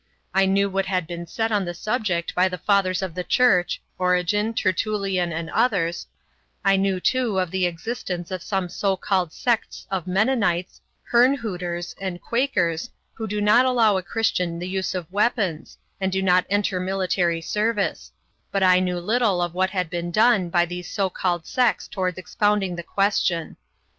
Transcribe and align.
I 0.33 0.47
knew 0.47 0.67
what 0.67 0.87
had 0.87 1.05
been 1.05 1.27
said 1.27 1.51
on 1.51 1.63
the 1.63 1.75
subject 1.75 2.33
by 2.33 2.47
the 2.49 2.57
fathers 2.57 3.03
of 3.03 3.13
the 3.13 3.23
Church 3.23 3.83
Origen, 3.99 4.51
Tertullian, 4.51 5.31
and 5.31 5.47
others 5.51 6.07
I 6.65 6.75
knew 6.75 6.99
too 6.99 7.37
of 7.39 7.51
the 7.51 7.67
existence 7.67 8.31
of 8.31 8.41
some 8.41 8.67
so 8.67 8.97
called 8.97 9.31
sects 9.31 9.85
of 9.91 10.07
Mennonites, 10.07 10.81
Herrnhuters, 11.13 11.93
and 12.01 12.19
Quakers, 12.19 12.89
who 13.13 13.27
do 13.27 13.39
not 13.41 13.67
allow 13.67 13.95
a 13.95 14.01
Christian 14.01 14.57
the 14.57 14.67
use 14.67 14.95
of 14.95 15.05
weapons, 15.13 15.77
and 15.99 16.11
do 16.11 16.23
not 16.23 16.47
enter 16.49 16.79
military 16.79 17.39
service; 17.39 18.11
but 18.51 18.63
I 18.63 18.79
knew 18.79 18.97
little 18.97 19.39
of 19.39 19.53
what 19.53 19.69
had 19.69 19.91
been 19.91 20.09
done 20.09 20.49
by 20.49 20.65
these 20.65 20.89
so 20.89 21.11
called 21.11 21.45
sects 21.45 21.87
toward 21.87 22.17
expounding 22.17 22.75
the 22.75 22.81
question. 22.81 23.55